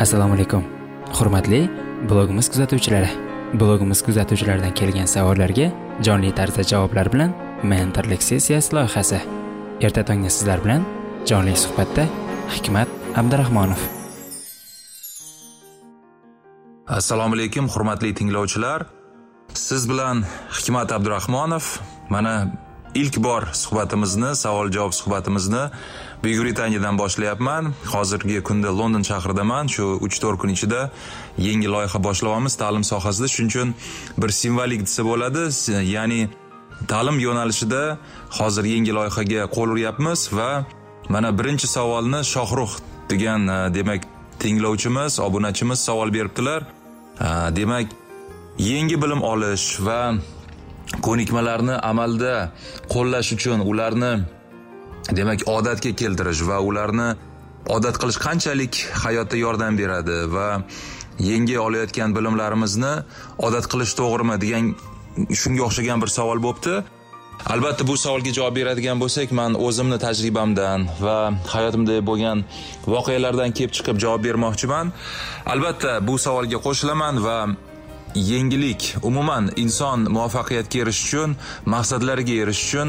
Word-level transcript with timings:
assalomu 0.00 0.34
alaykum 0.34 0.64
hurmatli 1.18 1.70
blogimiz 2.08 2.48
kuzatuvchilari. 2.52 3.10
Blogimiz 3.60 4.02
kuzatuvchilaridan 4.02 4.74
kelgan 4.74 5.06
savollarga 5.06 5.66
jonli 6.06 6.32
tarzda 6.34 6.62
javoblar 6.62 7.12
bilan 7.12 7.34
mentorlik 7.62 8.22
sessiyasi 8.22 8.74
loyihasi. 8.74 9.20
Erta 9.80 10.04
tongda 10.04 10.30
sizlar 10.30 10.64
bilan 10.64 10.82
jonli 11.30 11.56
suhbatda 11.56 12.06
hikmat 12.54 12.88
abdurahmonov. 13.16 13.80
Assalomu 16.86 17.34
alaykum 17.34 17.68
hurmatli 17.68 18.14
tinglovchilar. 18.14 18.86
Siz 19.54 19.88
bilan 19.90 20.24
hikmat 20.56 20.92
abdurahmonov. 20.92 21.64
Mana 22.08 22.52
ilk 22.94 23.16
bor 23.16 23.42
suhbatimizni 23.52 24.36
savol 24.36 24.72
javob 24.72 24.92
suhbatimizni 24.92 25.62
buyuk 26.22 26.44
britaniyadan 26.44 26.98
boshlayapman. 26.98 27.72
Hozirgi 27.92 28.42
kunda 28.42 28.78
london 28.78 29.02
shahridaman. 29.02 29.66
Shu 29.74 29.84
uch 30.06 30.20
to'rt 30.22 30.38
kun 30.38 30.48
ichida 30.56 30.90
yangi 31.38 31.68
loyiha 31.74 31.98
boshlayapmiz 32.06 32.54
ta'lim 32.62 32.84
sohasida. 32.84 33.28
Shuning 33.34 33.50
uchun 33.52 33.74
bir 34.18 34.28
simvolik 34.28 34.80
desa 34.86 35.02
bo'ladi. 35.04 35.42
Ya'ni 35.94 36.20
ta'lim 36.88 37.18
yo'nalishida 37.26 37.82
hozir 38.38 38.64
yangi 38.74 38.92
loyihaga 38.98 39.40
qo'l 39.56 39.68
uryapmiz 39.74 40.20
va 40.38 40.50
mana 41.08 41.30
birinchi 41.38 41.66
savolni 41.66 42.20
shohruh 42.34 42.72
degan 43.10 43.48
e, 43.48 43.74
demak 43.74 44.02
tinglovchimiz 44.42 45.20
obunachimiz 45.26 45.78
savol 45.88 46.08
beribdilar. 46.16 46.60
E, 47.26 47.28
demak 47.56 47.86
yangi 48.58 49.02
bilim 49.02 49.22
olish 49.32 49.66
va 49.86 50.00
ko'nikmalarni 51.06 51.74
amalda 51.90 52.34
qo'llash 52.94 53.28
uchun 53.36 53.58
ularni 53.70 54.12
demak 55.18 55.40
odatga 55.56 55.90
keltirish 56.00 56.42
va 56.48 56.56
ularni 56.68 57.08
odat 57.76 57.96
qilish 58.00 58.18
qanchalik 58.26 58.74
hayotda 59.04 59.36
yordam 59.44 59.78
beradi 59.80 60.18
va 60.36 60.48
yangi 61.30 61.56
olayotgan 61.66 62.10
bilimlarimizni 62.16 62.94
odat 63.46 63.66
qilish 63.72 63.92
to'g'rimi 64.00 64.36
degan 64.44 64.64
shunga 65.40 65.62
o'xshagan 65.68 65.98
bir 66.02 66.10
savol 66.18 66.38
bo'libdi 66.46 66.74
albatta 67.46 67.86
bu 67.86 67.96
savolga 67.96 68.32
javob 68.38 68.54
beradigan 68.56 69.00
bo'lsak 69.02 69.32
man 69.32 69.54
o'zimni 69.66 69.98
tajribamdan 69.98 70.86
va 71.00 71.16
hayotimda 71.54 71.98
bo'lgan 72.08 72.44
voqealardan 72.94 73.50
kelib 73.56 73.72
chiqib 73.76 73.96
javob 74.04 74.22
bermoqchiman. 74.26 74.92
Albatta 75.52 75.92
bu 76.08 76.14
savolga 76.24 76.58
qo'shilaman 76.66 77.14
va 77.26 77.38
yengillik 78.14 78.96
umuman 79.02 79.50
inson 79.56 80.00
muvaffaqiyatga 80.16 80.78
erishish 80.82 81.06
uchun 81.08 81.36
maqsadlariga 81.74 82.34
erishish 82.42 82.68
uchun 82.68 82.88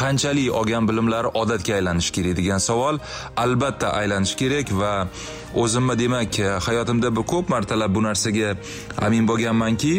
qanchalik 0.00 0.52
olgan 0.58 0.88
bilimlari 0.88 1.28
odatga 1.42 1.74
aylanishi 1.78 2.12
kerak 2.16 2.36
degan 2.40 2.58
savol 2.68 2.98
albatta 3.44 3.88
aylanishi 4.00 4.36
kerak 4.42 4.66
va 4.80 4.92
o'zimni 5.62 5.98
demak 6.02 6.32
hayotimda 6.66 7.08
ko'p 7.32 7.48
martalab 7.54 7.94
bu 7.94 8.02
narsaga 8.08 8.56
amin 9.06 9.24
bo'lganmanki 9.30 9.94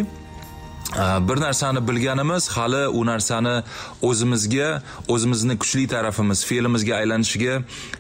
Э, 0.95 1.27
bir 1.27 1.41
narsani 1.41 1.88
bilganimiz 1.88 2.47
hali 2.49 2.88
u 2.88 3.05
narsani 3.05 3.63
o'zimizga 4.01 4.81
o'zimizni 5.07 5.57
kuchli 5.57 5.88
tarafimiz 5.88 6.45
fe'limizga 6.45 6.95
aylanishiga 6.95 7.55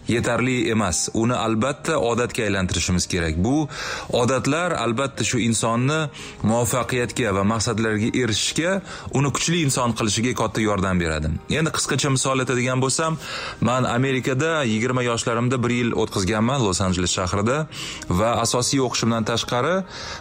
yetarli 0.07 0.69
emas. 0.71 1.09
Uni 1.13 1.33
albatta 1.33 1.97
odatga 1.97 2.43
aylantirishimiz 2.43 3.07
kerak. 3.07 3.35
Bu 3.37 3.67
odatlar 4.09 4.71
albatta 4.71 5.23
shu 5.23 5.39
insonni 5.39 5.99
muvaffaqiyatga 6.43 7.35
va 7.35 7.43
maqsadlarga 7.43 8.09
erishishga 8.21 8.81
uni 9.11 9.33
kuchli 9.35 9.61
inson 9.67 9.91
qilishiga 9.99 10.33
katta 10.41 10.61
yordam 10.61 10.99
beradi. 10.99 11.35
Endi 11.49 11.75
qisqacha 11.77 12.15
misol 12.15 12.39
aytadigan 12.39 12.79
bo'lsam 12.85 13.19
man 13.61 13.83
amerikada 13.83 14.63
yigirma 14.63 15.03
yoshlarimda 15.11 15.63
bir 15.63 15.71
yil 15.79 15.91
o'tkazganman 16.01 16.63
los 16.67 16.81
anjeles 16.81 17.11
shahrida 17.19 17.67
va 18.09 18.29
asosiy 18.45 18.79
o'qishimdan 18.87 19.23
tashqari 19.31 19.77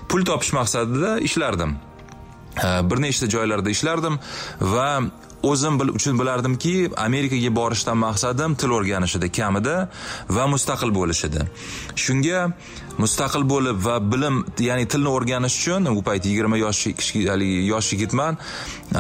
pul 0.09 0.31
topish 0.31 0.53
maqsadida 0.61 1.19
ishlardim. 1.31 1.94
Э, 2.63 2.91
bir 2.91 3.03
nechta 3.03 3.27
joylarda 3.27 3.71
ishlardim 3.71 4.19
va 4.61 5.01
o'zim 5.43 5.79
bil 5.81 5.89
uchun 5.99 6.19
bilardimki 6.19 6.91
amerikaga 6.97 7.51
borishdan 7.57 7.99
maqsadim 7.99 8.55
til 8.55 8.71
o'rganish 8.77 9.17
edi 9.19 9.31
kamida 9.39 9.75
va 10.37 10.45
mustaqil 10.53 10.95
bo'lish 10.99 11.25
edi 11.29 11.43
shunga 12.05 12.45
mustaqil 13.03 13.43
bo'lib 13.53 13.83
va 13.87 13.97
bilim 14.13 14.45
ya'ni 14.69 14.87
tilni 14.93 15.11
o'rganish 15.17 15.57
uchun 15.61 15.91
u 15.99 16.03
payt 16.09 16.31
yigirma 16.31 16.57
yosh 16.63 16.85
haligi 17.33 17.67
yosh 17.73 17.93
yigitman 17.97 18.39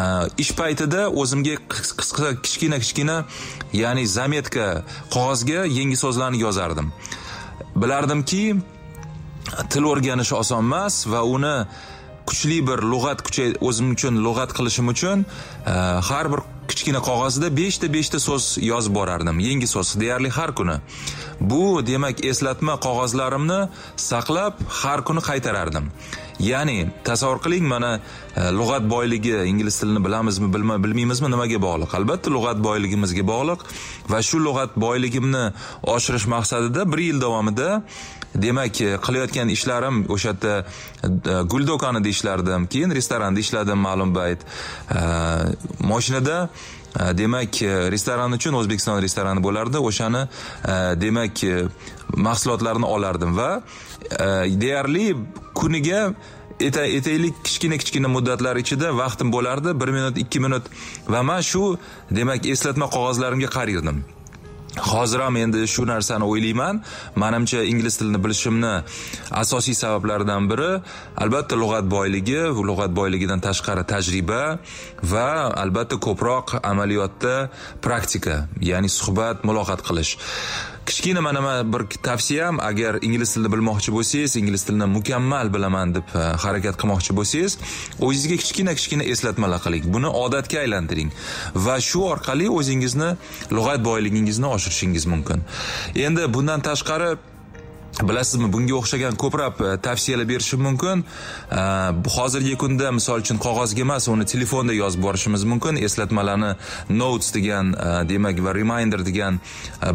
e, 0.00 0.03
ish 0.43 0.53
paytida 0.60 1.06
o'zimga 1.22 1.56
qisqa 2.00 2.34
kichkina 2.44 2.82
kichkina 2.82 3.16
ya'ni 3.82 4.04
zametka 4.19 4.66
qog'ozga 5.14 5.60
yangi 5.78 5.97
so'zlarni 6.04 6.38
yozardim. 6.47 6.93
Bilardimki 7.82 8.44
til 9.70 9.84
o'rganish 9.93 10.32
oson 10.43 10.64
emas 10.66 11.04
va 11.12 11.22
uni 11.37 11.56
kuchli 12.28 12.58
bir 12.68 12.78
lug'at 12.92 13.22
kuchay 13.26 13.54
o'zim 13.68 13.92
uchun 13.94 14.14
lug'at 14.26 14.50
qilishim 14.56 14.88
uchun 14.94 15.24
e, 15.66 15.74
har 16.08 16.26
bir 16.32 16.40
kichkina 16.70 17.00
qog'ozda 17.08 17.48
beshta 17.60 17.86
beshta 17.96 18.18
so'z 18.26 18.44
yozib 18.70 18.94
borardim. 18.98 19.40
Yangi 19.48 19.68
so'z 19.74 19.94
deyarli 20.00 20.30
har 20.38 20.50
kuni. 20.58 20.76
Bu 21.40 21.62
demak 21.86 22.24
eslatma 22.30 22.74
qog'ozlarimni 22.86 23.60
saqlab 24.10 24.54
har 24.80 25.04
kuni 25.08 25.22
qaytarardim. 25.28 25.90
Ya'ni 26.40 26.90
tasavvur 27.04 27.40
qiling 27.42 27.66
mana 27.68 28.00
e, 28.36 28.50
lug'at 28.50 28.90
boyligi 28.90 29.36
ingliz 29.50 29.78
tilini 29.80 30.04
bilamizmi 30.04 30.52
bilmaymizmi 30.54 31.30
nimaga 31.30 31.60
bog'liq? 31.62 31.94
Albatta 31.98 32.30
lug'at 32.30 32.58
boyligimizga 32.64 33.24
bog'liq 33.32 33.64
va 34.12 34.22
shu 34.22 34.42
lug'at 34.44 34.76
boyligimni 34.76 35.44
oshirish 35.82 36.26
maqsadida 36.26 36.92
bir 36.92 36.98
yil 36.98 37.20
davomida 37.20 37.82
demak 38.34 38.80
e, 38.80 38.96
qilayotgan 39.06 39.48
ishlarim 39.56 40.04
o'sha 40.10 40.32
yerda 40.32 40.54
e, 40.62 41.42
gul 41.52 41.66
do'konida 41.66 42.08
ishlardim 42.08 42.66
keyin 42.66 42.90
restoranda 42.98 43.40
ishladim 43.40 43.78
ma'lum 43.88 44.14
payt 44.14 44.40
moshinada 45.90 46.48
demak 46.94 47.62
restoran 47.90 48.32
uchun 48.32 48.54
o'zbekiston 48.54 49.00
restorani 49.02 49.42
bo'lardi. 49.42 49.78
O'shani 49.78 50.20
demak 51.02 51.42
mahsulotlarni 52.16 52.86
olardim 52.86 53.36
va 53.36 53.50
e, 54.10 54.26
deyarli 54.60 55.16
kuniga 55.54 56.14
aytaylik 56.60 57.44
kichkina 57.44 57.78
kichkina 57.82 58.08
muddatlar 58.08 58.56
ichida 58.56 58.97
vaqtim 58.97 59.32
bo'lardi. 59.32 59.80
Bir 59.80 59.88
minut 59.88 60.19
ikki 60.19 60.41
minut 60.41 60.64
va 61.08 61.22
man 61.22 61.41
shu 61.41 61.78
demak 62.10 62.47
eslatma 62.47 62.86
qog'ozlarimga 62.97 63.50
qariydim 63.58 64.04
hozir 64.80 65.20
ham 65.20 65.36
endi 65.36 65.66
shu 65.66 65.86
narsani 65.86 66.25
o'ylayman. 66.25 66.82
Manimcha 67.16 67.62
ingliz 67.62 67.97
tilini 67.98 68.25
bilishimni 68.25 68.82
asosiy 69.31 69.75
sabablaridan 69.75 70.50
biri 70.50 70.70
albatta 71.16 71.56
lug'at 71.62 71.86
boyligi 71.96 72.41
lug'at 72.70 72.92
boyligidan 73.00 73.41
tashqari 73.41 73.84
tajriba 73.92 74.58
va 75.12 75.28
albatta 75.64 75.96
ko'proq 76.06 76.58
amaliyotda 76.70 77.34
praktika 77.86 78.36
ya'ni 78.70 78.88
suhbat 78.88 79.44
muloqot 79.48 79.81
qilish. 79.88 80.12
Kichkina 80.86 81.20
mana 81.20 81.72
bir 81.72 81.82
tavsiyam 82.02 82.60
agar 82.60 82.98
ingliz 83.02 83.34
tilini 83.34 83.52
bilmoqchi 83.52 83.92
bo'lsangiz 83.96 84.36
ingliz 84.36 84.62
tilini 84.64 84.86
mukammal 84.96 85.54
bilaman 85.54 85.94
deb 85.94 86.06
e, 86.14 86.18
harakat 86.44 86.74
qilmoqchi 86.80 87.16
bo'lsangiz 87.18 87.58
o'zingizga 88.00 88.36
kichkina 88.42 88.74
kichkina 88.78 89.04
eslatmalar 89.12 89.60
qiling. 89.66 89.84
Buni 89.94 90.08
odatga 90.24 90.58
aylantiring 90.64 91.10
va 91.66 91.76
shu 91.88 92.00
orqali 92.12 92.48
o'zingizni 92.58 93.10
lug'at 93.56 93.84
boyligingizni 93.90 94.46
oshirishingiz 94.56 95.06
mumkin. 95.12 95.38
Endi 96.06 96.34
bundan 96.34 96.60
tashqari 96.68 97.10
bilasizmi 98.03 98.49
bunga 98.53 98.75
o'xshagan 98.75 99.16
ko'plab 99.21 99.60
e, 99.60 99.77
tavsiyalar 99.82 100.28
berishim 100.28 100.62
mumkin. 100.66 101.05
E, 101.53 101.62
Hozirgi 102.16 102.56
kunda 102.59 102.91
misol 102.93 103.22
uchun 103.22 103.38
qog'ozga 103.43 103.84
emas 103.87 104.09
uni 104.09 104.27
telefonda 104.27 104.75
yozib 104.75 105.03
borishimiz 105.06 105.44
mumkin. 105.44 105.78
Eslatmalarni 105.88 106.55
notes 106.91 107.34
degan 107.34 107.75
e, 107.75 107.91
demak 108.09 108.41
va 108.44 108.55
reminder 108.55 109.05
degan 109.06 109.41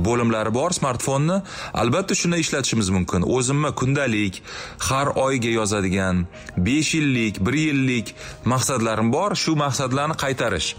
bo'limlari 0.08 0.54
bor 0.54 0.76
smartfonni. 0.80 1.42
Albatta 1.74 2.16
shunda 2.16 2.38
ishlatishimiz 2.38 2.90
mumkin. 2.90 3.28
O'zimni 3.38 3.74
kundalik 3.82 4.42
har 4.90 5.13
oyga 5.16 5.52
yozadigan 5.60 6.25
besh 6.57 6.95
yillik 6.95 7.42
bir 7.45 7.54
yillik 7.54 8.16
maqsadlarim 8.45 9.12
bor. 9.12 9.36
Shu 9.36 9.56
maqsadlarni 9.60 10.16
qaytarish. 10.24 10.75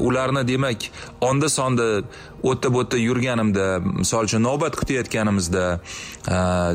Ularni 0.00 0.46
demak 0.48 0.90
onda 1.20 1.48
sonda 1.48 1.88
o'tda 2.42 2.74
bu 2.74 2.82
yerda 2.82 2.96
yurganimda 2.96 3.66
misol 3.78 4.24
uchun 4.24 4.42
navbat 4.42 4.76
kutayotganimizda 4.80 5.80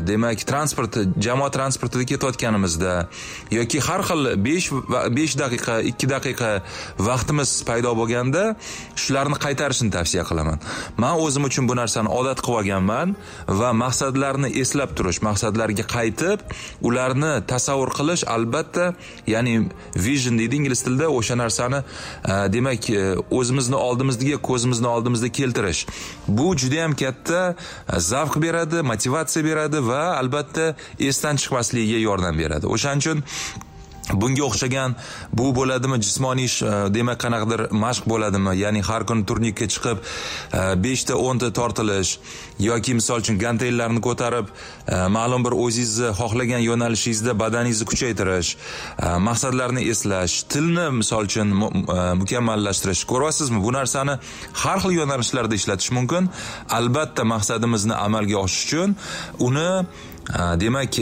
demak 0.08 0.44
transport 0.50 0.98
jamoat 1.26 1.52
transportida 1.58 2.04
ketayotganimizda 2.12 2.92
yoki 3.50 3.80
har 3.88 4.02
xil 4.08 4.22
besh 4.46 4.70
besh 5.18 5.34
daqiqa 5.42 5.80
ikki 5.90 6.06
daqiqa 6.14 6.50
vaqtimiz 7.08 7.50
paydo 7.68 7.94
bo'lganda 8.00 8.42
shularni 9.02 9.38
qaytarishni 9.44 9.90
tavsiya 9.96 10.24
qilaman. 10.28 10.58
Man 10.96 11.20
o'zim 11.24 11.44
uchun 11.48 11.68
bu 11.68 11.74
narsani 11.76 12.08
odat 12.18 12.40
qilib 12.44 12.58
olganman 12.60 13.16
va 13.60 13.72
maqsadlarni 13.72 14.48
eslab 14.62 14.94
turish 14.96 15.20
maqsadlarga 15.28 15.84
qaytib 15.96 16.38
ularni 16.88 17.32
tasavvur 17.52 17.90
qilish 17.98 18.24
albatta 18.36 18.94
ya'ni 19.26 19.54
vision 20.06 20.38
deydi 20.38 20.56
ingliz 20.60 20.82
tilida 20.86 21.08
o'sha 21.18 21.36
narsani 21.42 21.80
e, 21.82 22.32
demak 22.54 22.90
e, 22.90 23.02
o'zimizni 23.38 23.76
oldimizga 23.76 24.38
ko'zimizni 24.48 24.88
oldimizda 24.94 25.28
keltirish. 25.38 25.86
Bu 26.28 26.56
juda 26.56 26.82
yam 26.82 26.94
katta 27.02 27.42
e, 27.54 28.00
zavq 28.10 28.40
beradi 28.42 28.82
motivatsiya 28.92 29.44
beradi 29.44 29.55
beradi 29.56 29.82
va 29.90 30.02
albatta 30.20 30.66
esdan 31.10 31.40
chiqmasligiga 31.42 32.00
yordam 32.08 32.38
beradi. 32.42 32.66
O'shaning 32.74 33.02
uchun 33.04 33.24
bunga 34.12 34.44
o'xshagan 34.44 34.94
bu 35.32 35.50
bo'ladimi? 35.54 35.98
Jismoniy 36.02 36.44
ish 36.44 36.62
e, 36.62 36.72
demak 36.94 37.18
qanaqadir 37.24 37.66
mashq 37.70 38.06
bo'ladimi? 38.12 38.56
Ya'ni 38.56 38.82
har 38.82 39.06
kuni 39.06 39.26
turnikka 39.26 39.66
chiqib 39.74 39.98
e, 39.98 40.60
beshta 40.84 41.16
o'nta 41.16 41.50
tortilish 41.58 42.18
yoki 42.58 42.94
misol 42.98 43.24
uchun 43.24 43.38
gantellarni 43.38 44.00
ko'tarib 44.08 44.46
e, 44.48 44.96
ma'lum 45.16 45.44
bir 45.46 45.56
o'zingizni 45.64 46.12
xohlagan 46.20 46.62
yo'nalishingizda 46.68 47.38
badaningizni 47.42 47.86
kuchaytirish 47.90 48.50
maqsadlarni 49.28 49.82
eslash 49.92 50.42
tilni 50.52 50.86
misol 51.00 51.26
uchun 51.30 51.54
mukammallashtirish. 52.22 53.04
Ko'ryapsizmi? 53.10 53.62
Bu 53.66 53.72
narsani 53.78 54.18
har 54.62 54.78
xil 54.82 54.98
yo'nalishlarda 55.00 55.54
ishlatish 55.60 55.90
mumkin. 55.98 56.30
Albatta 56.78 57.24
maqsadimizni 57.24 57.94
amalga 57.94 58.38
oshish 58.44 58.66
uchun 58.66 58.96
uni 59.48 59.70
demak 60.62 60.98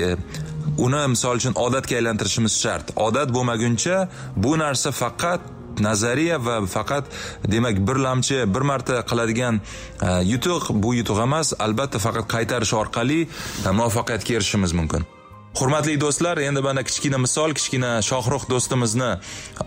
uni 0.79 1.03
misol 1.15 1.37
uchun 1.41 1.55
odatga 1.67 1.97
aylantirishimiz 2.01 2.57
shart. 2.63 2.93
Odat 2.97 3.33
bo'lmaguncha 3.35 4.09
bu 4.37 4.59
narsa 4.59 4.93
faqat 4.93 5.41
nazariya 5.81 6.39
va 6.47 6.61
faqat 6.67 7.05
demak 7.49 7.81
bir 7.87 7.99
lamchi 8.07 8.45
bir 8.55 8.61
marta 8.61 9.03
qiladigan 9.11 9.61
e, 10.03 10.09
yutuq. 10.33 10.71
Bu 10.71 10.95
yutuq 10.95 11.23
emas 11.27 11.53
albatta 11.59 11.99
faqat 11.99 12.31
qaytarish 12.35 12.75
orqali 12.83 13.21
e, 13.67 13.71
muvaffaqiyatga 13.71 14.35
erishishimiz 14.35 14.73
mumkin. 14.73 15.14
Hurmatli 15.55 16.01
do'stlar 16.01 16.39
endi 16.43 16.61
mana 16.61 16.83
kichkina 16.83 17.19
misol 17.27 17.55
kichkina 17.59 17.91
shohruh 18.03 18.43
do'stimizni 18.53 19.11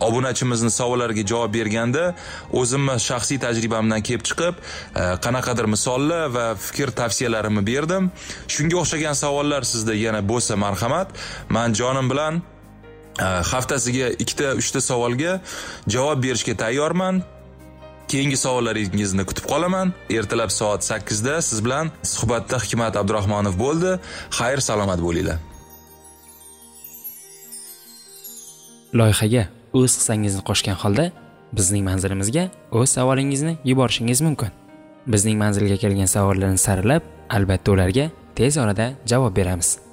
obunachimizni 0.08 0.70
savollariga 0.70 1.24
javob 1.30 1.54
berganda 1.58 2.04
o'zimni 2.60 2.96
shaxsiy 3.08 3.38
tajribamdan 3.44 4.04
kelib 4.08 4.24
chiqib 4.28 4.54
e, 4.60 5.04
qanaqadir 5.24 5.66
misollar 5.74 6.28
va 6.36 6.46
fikr 6.66 6.92
tavsiyalarimni 7.00 7.64
berdim. 7.70 8.10
Shunga 8.54 8.76
o'xshagan 8.82 9.16
savollar 9.24 9.62
sizda 9.72 9.94
yana 10.04 10.20
bo'lsa 10.30 10.60
marhamat. 10.64 11.08
Man 11.56 11.74
jonim 11.80 12.06
bilan 12.12 12.42
e, 13.24 13.26
haftasiga 13.52 14.12
ikkita 14.22 14.54
uchta 14.60 14.80
savolga 14.90 15.40
javob 15.94 16.24
berishga 16.24 16.54
tayyorman. 16.64 17.24
Keyingi 18.12 18.36
savollaringizni 18.44 19.24
kutib 19.28 19.44
qolaman. 19.52 19.92
Ertalab 20.18 20.52
soat 20.60 20.84
sakkizda 20.90 21.42
siz 21.48 21.64
bilan 21.64 21.92
suhbatda 22.14 22.56
hikmat 22.64 22.96
abdurahmonov 23.00 23.54
bo'ldi. 23.64 24.00
Xayr 24.38 24.60
salomat 24.70 25.00
bo'linglar. 25.08 25.57
Loyihaga 28.94 29.48
o'z 29.72 29.96
hissangizni 29.98 30.42
qo'shgan 30.48 30.76
holda 30.82 31.10
bizning 31.52 31.84
manzilimizga 31.90 32.44
o'z 32.70 32.88
savolingizni 32.96 33.56
yuborishingiz 33.64 34.20
mumkin. 34.20 34.48
Bizning 35.06 35.38
manzilga 35.42 35.76
kelgan 35.76 36.10
savollarni 36.14 36.58
saralab 36.58 37.02
albatta 37.30 37.72
ularga 37.72 38.10
tez 38.34 38.56
orada 38.58 38.92
javob 39.06 39.36
beramiz. 39.36 39.87